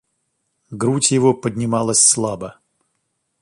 [0.71, 2.55] Грудь его поднималась слабо.